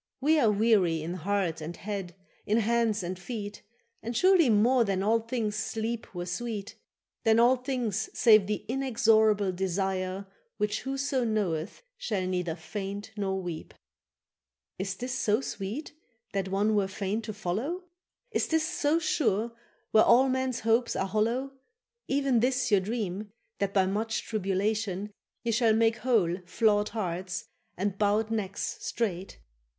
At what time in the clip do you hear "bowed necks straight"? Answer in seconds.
27.99-29.37